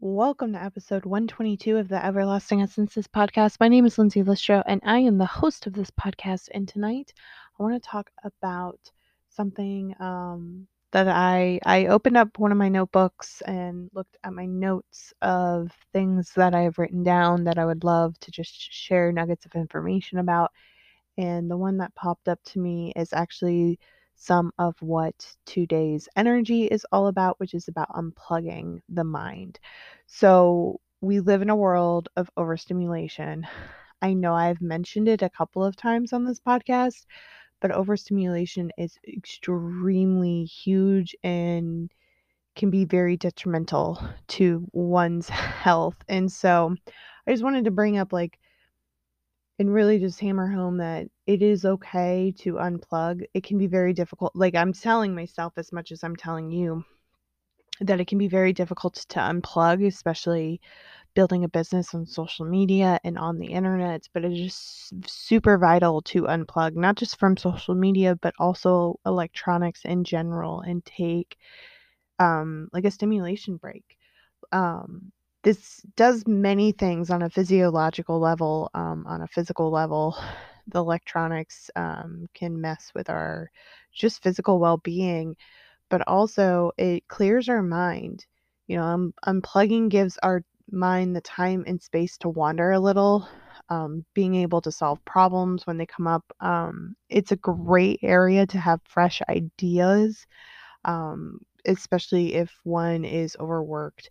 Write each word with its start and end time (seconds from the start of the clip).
Welcome 0.00 0.52
to 0.52 0.62
episode 0.62 1.04
122 1.04 1.76
of 1.76 1.88
the 1.88 2.04
Everlasting 2.06 2.62
Essences 2.62 3.08
podcast. 3.08 3.56
My 3.58 3.66
name 3.66 3.84
is 3.84 3.98
Lindsay 3.98 4.22
Listro, 4.22 4.62
and 4.64 4.80
I 4.84 5.00
am 5.00 5.18
the 5.18 5.26
host 5.26 5.66
of 5.66 5.72
this 5.72 5.90
podcast. 5.90 6.50
And 6.54 6.68
tonight, 6.68 7.12
I 7.58 7.62
want 7.64 7.82
to 7.82 7.88
talk 7.88 8.08
about 8.22 8.78
something 9.28 9.96
um, 9.98 10.68
that 10.92 11.08
I 11.08 11.58
I 11.66 11.86
opened 11.86 12.16
up 12.16 12.38
one 12.38 12.52
of 12.52 12.58
my 12.58 12.68
notebooks 12.68 13.40
and 13.40 13.90
looked 13.92 14.16
at 14.22 14.32
my 14.32 14.46
notes 14.46 15.12
of 15.20 15.72
things 15.92 16.30
that 16.36 16.54
I 16.54 16.60
have 16.60 16.78
written 16.78 17.02
down 17.02 17.42
that 17.42 17.58
I 17.58 17.66
would 17.66 17.82
love 17.82 18.16
to 18.20 18.30
just 18.30 18.72
share 18.72 19.10
nuggets 19.10 19.46
of 19.46 19.56
information 19.56 20.20
about. 20.20 20.52
And 21.16 21.50
the 21.50 21.56
one 21.56 21.78
that 21.78 21.92
popped 21.96 22.28
up 22.28 22.38
to 22.44 22.60
me 22.60 22.92
is 22.94 23.12
actually 23.12 23.80
some 24.18 24.52
of 24.58 24.74
what 24.82 25.34
today's 25.46 26.08
energy 26.16 26.66
is 26.66 26.84
all 26.92 27.06
about, 27.06 27.40
which 27.40 27.54
is 27.54 27.68
about 27.68 27.88
unplugging 27.90 28.82
the 28.88 29.04
mind. 29.04 29.58
So, 30.06 30.80
we 31.00 31.20
live 31.20 31.42
in 31.42 31.50
a 31.50 31.56
world 31.56 32.08
of 32.16 32.30
overstimulation. 32.36 33.46
I 34.02 34.14
know 34.14 34.34
I've 34.34 34.60
mentioned 34.60 35.08
it 35.08 35.22
a 35.22 35.30
couple 35.30 35.64
of 35.64 35.76
times 35.76 36.12
on 36.12 36.24
this 36.24 36.40
podcast, 36.40 37.06
but 37.60 37.72
overstimulation 37.72 38.72
is 38.78 38.98
extremely 39.06 40.44
huge 40.44 41.16
and 41.24 41.90
can 42.56 42.70
be 42.70 42.84
very 42.84 43.16
detrimental 43.16 44.00
to 44.28 44.66
one's 44.72 45.28
health. 45.64 45.96
And 46.08 46.30
so, 46.30 46.74
I 47.26 47.32
just 47.32 47.44
wanted 47.44 47.64
to 47.66 47.70
bring 47.70 47.98
up 47.98 48.12
like 48.12 48.38
and 49.58 49.72
really 49.72 49.98
just 49.98 50.20
hammer 50.20 50.48
home 50.48 50.76
that 50.78 51.08
it 51.26 51.42
is 51.42 51.64
okay 51.64 52.32
to 52.38 52.54
unplug. 52.54 53.24
It 53.34 53.44
can 53.44 53.58
be 53.58 53.66
very 53.66 53.92
difficult. 53.92 54.34
Like 54.34 54.54
I'm 54.54 54.72
telling 54.72 55.14
myself 55.14 55.54
as 55.56 55.72
much 55.72 55.90
as 55.90 56.04
I'm 56.04 56.16
telling 56.16 56.50
you 56.50 56.84
that 57.80 58.00
it 58.00 58.08
can 58.08 58.18
be 58.18 58.28
very 58.28 58.52
difficult 58.52 58.94
to 58.94 59.18
unplug, 59.18 59.86
especially 59.86 60.60
building 61.14 61.44
a 61.44 61.48
business 61.48 61.94
on 61.94 62.06
social 62.06 62.46
media 62.46 63.00
and 63.04 63.18
on 63.18 63.38
the 63.38 63.46
internet. 63.46 64.08
But 64.12 64.24
it 64.24 64.32
is 64.32 64.92
super 65.06 65.58
vital 65.58 66.02
to 66.02 66.22
unplug, 66.22 66.74
not 66.74 66.96
just 66.96 67.18
from 67.18 67.36
social 67.36 67.74
media, 67.74 68.16
but 68.16 68.34
also 68.38 68.98
electronics 69.06 69.84
in 69.84 70.04
general 70.04 70.60
and 70.60 70.84
take 70.84 71.36
um, 72.18 72.68
like 72.72 72.84
a 72.84 72.90
stimulation 72.90 73.56
break. 73.56 73.96
Um, 74.52 75.12
this 75.48 75.80
does 75.96 76.26
many 76.26 76.72
things 76.72 77.08
on 77.08 77.22
a 77.22 77.30
physiological 77.30 78.20
level, 78.20 78.70
um, 78.74 79.06
on 79.06 79.22
a 79.22 79.26
physical 79.26 79.70
level. 79.70 80.14
The 80.70 80.80
electronics 80.80 81.70
um, 81.76 82.26
can 82.34 82.60
mess 82.60 82.92
with 82.94 83.08
our 83.08 83.50
just 83.90 84.22
physical 84.22 84.58
well 84.58 84.76
being, 84.76 85.34
but 85.88 86.06
also 86.06 86.72
it 86.76 87.08
clears 87.08 87.48
our 87.48 87.62
mind. 87.62 88.26
You 88.66 88.76
know, 88.76 89.12
unplugging 89.26 89.88
gives 89.88 90.18
our 90.22 90.42
mind 90.70 91.16
the 91.16 91.22
time 91.22 91.64
and 91.66 91.80
space 91.80 92.18
to 92.18 92.28
wander 92.28 92.72
a 92.72 92.78
little, 92.78 93.26
um, 93.70 94.04
being 94.12 94.34
able 94.34 94.60
to 94.60 94.70
solve 94.70 95.02
problems 95.06 95.66
when 95.66 95.78
they 95.78 95.86
come 95.86 96.06
up. 96.06 96.24
Um, 96.40 96.94
it's 97.08 97.32
a 97.32 97.36
great 97.36 98.00
area 98.02 98.46
to 98.46 98.58
have 98.58 98.82
fresh 98.84 99.22
ideas, 99.30 100.26
um, 100.84 101.40
especially 101.64 102.34
if 102.34 102.52
one 102.64 103.06
is 103.06 103.38
overworked 103.40 104.10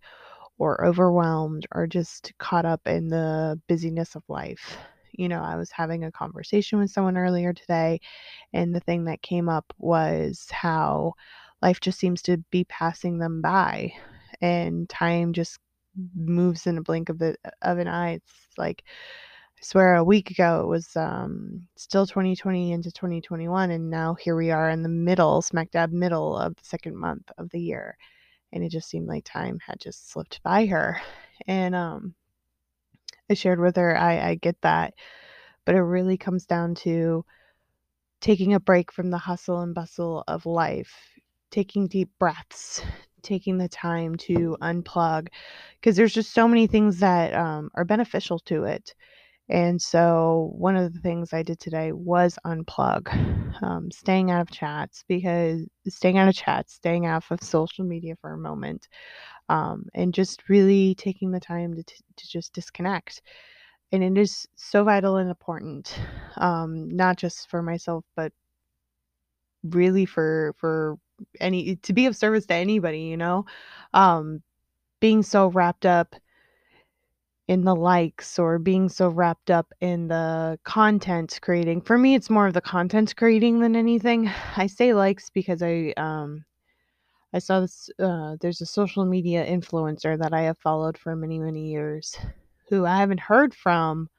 or 0.59 0.86
overwhelmed 0.86 1.67
or 1.73 1.88
just 1.88 2.33
caught 2.39 2.66
up 2.66 2.88
in 2.88 3.08
the 3.09 3.59
busyness 3.67 4.16
of 4.16 4.23
life. 4.27 4.77
You 5.11 5.30
know, 5.30 5.41
I 5.41 5.55
was 5.55 5.72
having 5.72 6.03
a 6.03 6.11
conversation 6.11 6.80
with 6.80 6.91
someone 6.91 7.17
earlier 7.17 7.53
today, 7.53 8.00
and 8.53 8.73
the 8.73 8.80
thing 8.80 9.05
that 9.05 9.22
came 9.22 9.50
up 9.50 9.73
was 9.78 10.47
how 10.52 11.13
life 11.61 11.80
just 11.80 12.00
seems 12.00 12.22
to 12.23 12.38
be 12.52 12.66
passing 12.66 13.17
them 13.17 13.41
by, 13.41 13.94
and 14.41 14.88
time 14.89 15.33
just 15.33 15.59
moves 16.16 16.67
in 16.67 16.78
a 16.78 16.83
blink 16.83 17.09
of 17.09 17.17
the 17.19 17.35
of 17.63 17.80
an 17.80 17.88
eye. 17.88 18.11
It's 18.11 18.33
like 18.58 18.83
I 19.59 19.63
swear 19.63 19.95
a 19.95 20.03
week 20.03 20.30
ago 20.30 20.61
it 20.61 20.67
was 20.67 20.95
um, 20.95 21.67
still 21.78 22.05
2020 22.05 22.73
into 22.73 22.91
2021, 22.91 23.72
and 23.72 23.89
now 23.89 24.13
here 24.16 24.35
we 24.35 24.51
are 24.51 24.69
in 24.69 24.84
the 24.84 24.89
middle, 24.89 25.41
smack 25.41 25.72
dab 25.72 25.91
middle 25.91 26.38
of 26.38 26.56
the 26.56 26.63
second 26.63 26.95
month 26.95 27.31
of 27.39 27.50
the 27.50 27.59
year 27.59 27.97
and 28.52 28.63
it 28.63 28.69
just 28.69 28.90
seemed 28.90 29.08
like 29.08 29.25
time 29.25 29.59
had 29.66 29.80
just 29.80 30.09
slipped 30.09 30.41
by 30.44 30.66
her. 30.68 31.02
And 31.47 31.75
um, 31.75 32.16
I 33.30 33.34
shared 33.34 33.59
with 33.59 33.75
her, 33.75 33.97
I, 33.97 34.30
I 34.30 34.35
get 34.35 34.59
that, 34.62 34.94
but 35.66 35.75
it 35.75 35.81
really 35.81 36.18
comes 36.18 36.46
down 36.46 36.75
to 36.75 37.25
taking 38.22 38.53
a 38.53 38.59
break 38.59 38.91
from 38.91 39.09
the 39.09 39.18
hustle 39.18 39.62
and 39.62 39.75
bustle 39.75 40.24
of 40.28 40.46
life, 40.46 40.94
taking 41.52 41.88
deep 41.88 42.09
breaths, 42.19 42.81
taking 43.22 43.57
the 43.57 43.69
time 43.69 44.16
to 44.16 44.57
unplug, 44.62 45.28
because 45.80 45.96
there's 45.96 46.13
just 46.13 46.34
so 46.34 46.47
many 46.47 46.68
things 46.68 47.00
that 47.00 47.34
um, 47.34 47.69
are 47.75 47.86
beneficial 47.86 48.40
to 48.40 48.63
it. 48.63 48.96
And 49.50 49.81
so, 49.81 50.52
one 50.58 50.75
of 50.75 50.94
the 50.94 51.00
things 51.00 51.34
I 51.34 51.41
did 51.41 51.59
today 51.59 51.94
was 51.94 52.38
unplug, 52.46 53.09
um, 53.63 53.90
staying 53.91 54.30
out 54.30 54.41
of 54.41 54.52
chats 54.52 55.06
because 55.08 55.66
staying 55.88 56.18
out 56.18 56.28
of 56.28 56.35
chats, 56.35 56.74
staying 56.74 57.08
off 57.08 57.31
of 57.31 57.41
social 57.41 57.86
media 57.86 58.16
for 58.19 58.34
a 58.34 58.38
moment, 58.38 58.90
um, 59.50 59.86
and 59.94 60.13
just 60.13 60.50
really 60.50 60.96
taking 60.96 61.31
the 61.31 61.40
time 61.40 61.75
to, 61.75 61.84
to 61.84 62.28
just 62.28 62.53
disconnect. 62.53 63.22
And 63.94 64.03
it 64.03 64.18
is 64.18 64.47
so 64.56 64.84
vital 64.84 65.18
and 65.18 65.30
important, 65.30 65.97
um, 66.38 66.90
not 66.90 67.18
just 67.18 67.50
for 67.50 67.62
myself, 67.63 68.03
but 68.16 68.34
really 69.63 70.06
for 70.06 70.53
for 70.57 70.97
any 71.40 71.75
to 71.78 71.94
be 71.94 72.06
of 72.06 72.16
service 72.16 72.46
to 72.47 72.53
anybody. 72.53 73.02
You 73.02 73.18
know, 73.18 73.46
um, 73.94 74.41
being 75.00 75.24
so 75.24 75.47
wrapped 75.47 75.86
up 75.86 76.16
in 77.47 77.63
the 77.63 77.75
likes 77.75 78.38
or 78.38 78.59
being 78.59 78.90
so 78.90 79.08
wrapped 79.09 79.50
up 79.50 79.72
in 79.80 80.08
the 80.09 80.59
content 80.66 81.40
creating. 81.41 81.81
For 81.81 81.97
me, 81.97 82.13
it's 82.16 82.30
more 82.30 82.47
of 82.47 82.53
the 82.53 82.62
content 82.62 83.16
creating 83.16 83.59
than 83.59 83.75
anything. 83.75 84.30
I 84.58 84.68
say 84.68 84.94
likes 84.94 85.30
because 85.30 85.62
I 85.63 85.94
um 85.97 86.44
I 87.34 87.40
saw 87.40 87.62
this 87.62 87.90
uh 88.00 88.36
there's 88.41 88.62
a 88.62 88.66
social 88.66 89.06
media 89.06 89.46
influencer 89.46 90.18
that 90.19 90.34
I 90.34 90.41
have 90.41 90.57
followed 90.57 90.97
for 90.97 91.16
many 91.16 91.40
many 91.40 91.69
years 91.72 92.16
who 92.69 92.86
I 92.86 92.97
haven't 92.97 93.22
heard 93.22 93.53
from 93.53 94.09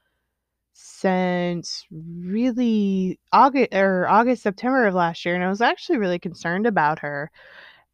since 0.73 1.85
really 1.91 3.19
August 3.33 3.73
or 3.73 4.07
August 4.07 4.43
September 4.43 4.87
of 4.87 4.95
last 4.95 5.25
year 5.25 5.35
and 5.35 5.43
I 5.43 5.49
was 5.49 5.61
actually 5.61 5.97
really 5.99 6.19
concerned 6.19 6.65
about 6.67 6.99
her. 6.99 7.31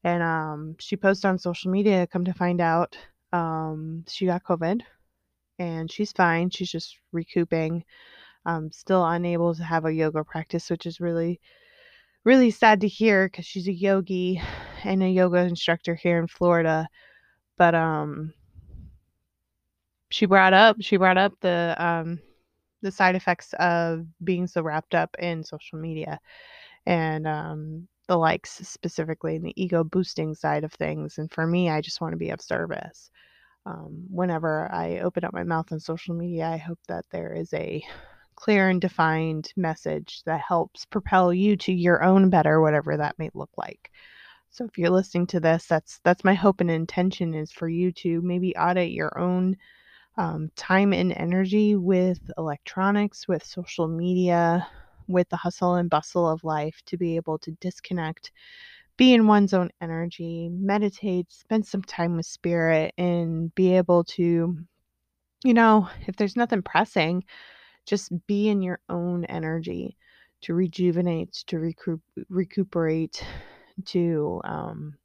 And 0.04 0.24
um 0.24 0.76
she 0.80 0.98
posted 0.98 1.30
on 1.30 1.40
social 1.40 1.72
media 1.72 2.08
come 2.08 2.26
to 2.26 2.34
find 2.34 2.62
out 2.62 2.98
um 3.34 4.06
she 4.08 4.26
got 4.28 4.44
COVID 4.44 4.82
and 5.60 5.92
she's 5.92 6.12
fine. 6.12 6.50
She's 6.50 6.72
just 6.72 6.98
recouping. 7.12 7.84
Um, 8.46 8.72
still 8.72 9.06
unable 9.06 9.56
to 9.56 9.64
have 9.64 9.86
a 9.86 9.94
yoga 9.94 10.24
practice, 10.24 10.70
which 10.70 10.86
is 10.86 11.00
really, 11.00 11.40
really 12.24 12.52
sad 12.52 12.82
to 12.82 12.88
hear 12.88 13.28
because 13.28 13.46
she's 13.46 13.68
a 13.68 13.74
yogi 13.74 14.42
and 14.84 15.02
a 15.04 15.10
yoga 15.10 15.40
instructor 15.40 15.96
here 15.96 16.20
in 16.20 16.28
Florida. 16.28 16.88
But 17.58 17.74
um, 17.76 18.34
she 20.10 20.26
brought 20.26 20.54
up 20.54 20.78
she 20.82 20.98
brought 20.98 21.18
up 21.18 21.34
the 21.42 21.76
um, 21.80 22.20
the 22.82 22.92
side 22.92 23.16
effects 23.16 23.54
of 23.60 24.06
being 24.24 24.48
so 24.48 24.62
wrapped 24.62 24.94
up 24.94 25.16
in 25.20 25.44
social 25.44 25.80
media 25.80 26.20
and 26.86 27.28
um, 27.28 27.88
the 28.08 28.18
likes 28.18 28.52
specifically 28.68 29.36
in 29.36 29.42
the 29.42 29.54
ego 29.62 29.84
boosting 29.84 30.36
side 30.36 30.64
of 30.64 30.72
things. 30.74 31.18
And 31.18 31.32
for 31.32 31.48
me, 31.48 31.70
I 31.70 31.82
just 31.82 32.02
want 32.02 32.14
to 32.14 32.18
be 32.18 32.30
of 32.30 32.42
service 32.42 33.10
um, 33.66 34.06
whenever 34.10 34.72
I 34.72 35.00
open 35.00 35.24
up 35.24 35.34
my 35.34 35.44
mouth 35.44 35.72
on 35.72 35.80
social 35.80 36.16
media, 36.16 36.48
I 36.48 36.58
hope 36.58 36.80
that 36.88 37.06
there 37.12 37.34
is 37.34 37.54
a 37.54 37.84
clear 38.36 38.70
and 38.70 38.82
defined 38.82 39.52
message 39.56 40.22
that 40.26 40.42
helps 40.42 40.86
propel 40.86 41.34
you 41.34 41.56
to 41.58 41.74
your 41.74 42.04
own 42.04 42.30
better, 42.30 42.62
whatever 42.62 42.98
that 42.98 43.18
may 43.18 43.30
look 43.34 43.52
like. 43.58 43.92
So 44.50 44.66
if 44.66 44.78
you're 44.78 44.90
listening 44.90 45.28
to 45.28 45.40
this, 45.40 45.66
that's 45.66 46.00
that's 46.04 46.24
my 46.24 46.34
hope 46.34 46.62
and 46.62 46.72
intention 46.72 47.34
is 47.34 47.52
for 47.52 47.68
you 47.68 47.92
to 47.94 48.22
maybe 48.22 48.56
audit 48.56 48.92
your 48.92 49.18
own 49.20 49.58
um, 50.18 50.50
time 50.56 50.94
and 50.94 51.12
energy 51.14 51.76
with 51.76 52.20
electronics, 52.38 53.28
with 53.28 53.44
social 53.44 53.88
media, 53.88 54.66
with 55.08 55.28
the 55.30 55.36
hustle 55.36 55.76
and 55.76 55.90
bustle 55.90 56.28
of 56.30 56.44
life 56.44 56.82
to 56.86 56.98
be 56.98 57.16
able 57.16 57.38
to 57.40 57.52
disconnect 57.60 58.32
be 58.98 59.14
in 59.14 59.28
one's 59.28 59.54
own 59.54 59.70
energy, 59.82 60.50
meditate, 60.52 61.32
spend 61.32 61.66
some 61.66 61.82
time 61.82 62.16
with 62.16 62.26
spirit, 62.26 62.94
and 62.98 63.54
be 63.56 63.76
able 63.76 64.04
to, 64.04 64.58
you 65.44 65.54
know, 65.54 65.90
if 66.08 66.16
there's 66.16 66.36
nothing 66.36 66.62
pressing, 66.62 67.24
just 67.86 68.12
be 68.28 68.50
in 68.50 68.62
your 68.62 68.80
own 68.90 69.26
energy 69.26 69.98
to 70.42 70.54
rejuvenate, 70.54 71.34
to 71.48 71.60
recoup, 71.60 72.02
recuperate, 72.30 73.24
to, 73.86 74.42
um, 74.46 74.96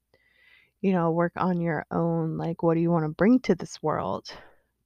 you 0.81 0.93
know, 0.93 1.11
work 1.11 1.33
on 1.37 1.61
your 1.61 1.85
own. 1.91 2.37
Like, 2.37 2.63
what 2.63 2.75
do 2.75 2.81
you 2.81 2.91
want 2.91 3.05
to 3.05 3.11
bring 3.11 3.41
to 3.41 3.55
this 3.55 3.83
world? 3.83 4.29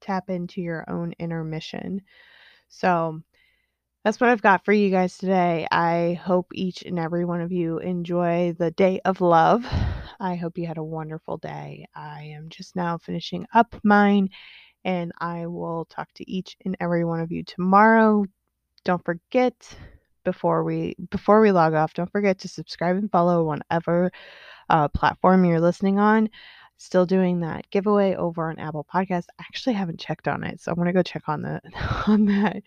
Tap 0.00 0.30
into 0.30 0.60
your 0.60 0.84
own 0.88 1.12
inner 1.18 1.44
mission. 1.44 2.00
So, 2.68 3.20
that's 4.04 4.20
what 4.20 4.28
I've 4.28 4.42
got 4.42 4.66
for 4.66 4.72
you 4.72 4.90
guys 4.90 5.16
today. 5.16 5.66
I 5.70 6.20
hope 6.22 6.48
each 6.52 6.82
and 6.82 6.98
every 6.98 7.24
one 7.24 7.40
of 7.40 7.50
you 7.50 7.78
enjoy 7.78 8.54
the 8.58 8.70
day 8.70 9.00
of 9.06 9.22
love. 9.22 9.64
I 10.20 10.34
hope 10.34 10.58
you 10.58 10.66
had 10.66 10.76
a 10.76 10.84
wonderful 10.84 11.38
day. 11.38 11.86
I 11.94 12.24
am 12.36 12.50
just 12.50 12.76
now 12.76 12.98
finishing 12.98 13.46
up 13.54 13.74
mine, 13.82 14.28
and 14.84 15.10
I 15.18 15.46
will 15.46 15.86
talk 15.86 16.12
to 16.14 16.30
each 16.30 16.54
and 16.66 16.76
every 16.80 17.06
one 17.06 17.20
of 17.20 17.32
you 17.32 17.44
tomorrow. 17.44 18.26
Don't 18.84 19.04
forget 19.06 19.54
before 20.22 20.64
we 20.64 20.96
before 21.10 21.40
we 21.40 21.50
log 21.50 21.72
off, 21.72 21.94
don't 21.94 22.12
forget 22.12 22.38
to 22.40 22.48
subscribe 22.48 22.96
and 22.96 23.10
follow 23.10 23.44
whatever 23.44 24.10
uh, 24.68 24.88
platform 24.88 25.46
you're 25.46 25.60
listening 25.60 25.98
on. 25.98 26.28
Still 26.76 27.06
doing 27.06 27.40
that 27.40 27.70
giveaway 27.70 28.14
over 28.16 28.50
on 28.50 28.58
Apple 28.58 28.86
Podcasts. 28.92 29.26
I 29.38 29.42
actually 29.42 29.74
haven't 29.74 30.00
checked 30.00 30.26
on 30.28 30.42
it, 30.44 30.60
so 30.60 30.70
I'm 30.72 30.76
gonna 30.76 30.92
go 30.92 31.02
check 31.02 31.28
on 31.28 31.40
the 31.42 31.60
on 32.08 32.26
that. 32.26 32.62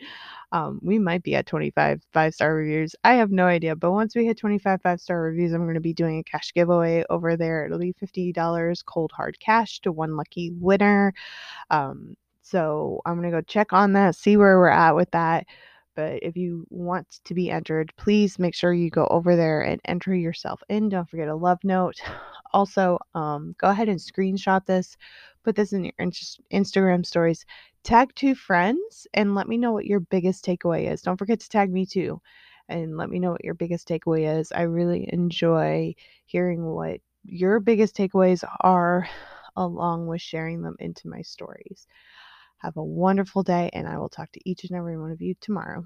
Um, 0.52 0.80
we 0.82 0.98
might 1.00 1.24
be 1.24 1.36
at 1.36 1.46
25 1.46 2.02
five 2.14 2.34
star 2.34 2.56
reviews. 2.56 2.96
I 3.04 3.14
have 3.16 3.32
no 3.32 3.46
idea, 3.46 3.76
but 3.76 3.92
once 3.92 4.16
we 4.16 4.26
hit 4.26 4.38
25 4.38 4.82
five 4.82 5.02
star 5.02 5.22
reviews, 5.22 5.52
I'm 5.54 5.62
to 5.76 5.82
be 5.82 5.94
doing 5.94 6.20
a 6.20 6.24
cash 6.24 6.54
giveaway 6.54 7.04
over 7.10 7.36
there. 7.38 7.66
It'll 7.66 7.80
be 7.80 7.94
$50 7.94 8.84
cold 8.84 9.12
hard 9.14 9.40
cash 9.40 9.80
to 9.82 9.92
one 9.92 10.16
lucky 10.18 10.52
winner. 10.52 11.14
Um, 11.72 12.16
so 12.42 13.02
I'm 13.06 13.22
to 13.24 13.32
go 13.32 13.42
check 13.42 13.74
on 13.74 13.94
that, 13.94 14.16
see 14.16 14.38
where 14.38 14.58
we're 14.60 14.70
at 14.70 14.96
with 14.96 15.12
that. 15.12 15.46
But 15.98 16.22
if 16.22 16.38
you 16.38 16.68
want 16.70 17.22
to 17.26 17.34
be 17.34 17.50
entered, 17.50 17.92
please 17.98 18.38
make 18.38 18.54
sure 18.54 18.72
you 18.72 18.92
go 18.92 19.08
over 19.08 19.36
there 19.36 19.64
and 19.64 19.82
enter 19.84 20.14
yourself 20.14 20.62
in. 20.70 20.90
Don't 20.90 21.10
forget 21.10 21.28
a 21.28 21.36
love 21.36 21.60
note. 21.64 22.00
Also, 22.54 22.98
um, 23.14 23.54
go 23.58 23.68
ahead 23.68 23.90
and 23.90 24.00
screenshot 24.00 24.66
this, 24.66 24.96
put 25.44 25.58
this 25.58 25.74
in 25.74 25.84
your 25.84 25.94
Instagram 26.00 27.06
stories, 27.06 27.46
tag 27.84 28.16
two 28.16 28.36
friends, 28.36 29.06
and 29.14 29.36
let 29.36 29.50
me 29.50 29.58
know 29.58 29.74
what 29.74 29.86
your 29.86 30.00
biggest 30.00 30.46
takeaway 30.46 30.90
is. 30.90 31.02
Don't 31.02 31.18
forget 31.18 31.42
to 31.42 31.50
tag 31.50 31.70
me 31.70 31.86
too, 31.86 32.22
and 32.70 32.96
let 32.96 33.10
me 33.10 33.20
know 33.20 33.34
what 33.34 33.44
your 33.44 33.54
biggest 33.54 33.86
takeaway 33.86 34.40
is. 34.40 34.54
I 34.54 34.62
really 34.62 35.10
enjoy 35.12 35.94
hearing 36.26 36.64
what 36.64 37.02
your 37.26 37.60
biggest 37.60 37.98
takeaways 37.98 38.46
are, 38.62 39.10
along 39.58 40.08
with 40.08 40.22
sharing 40.22 40.62
them 40.62 40.78
into 40.80 41.10
my 41.10 41.24
stories. 41.24 41.86
Have 42.58 42.78
a 42.78 42.84
wonderful 42.84 43.44
day, 43.44 43.70
and 43.74 43.88
I 43.88 43.98
will 43.98 44.10
talk 44.10 44.32
to 44.34 44.50
each 44.50 44.64
and 44.64 44.78
every 44.78 44.98
one 44.98 45.12
of 45.12 45.22
you 45.22 45.36
tomorrow. 45.42 45.86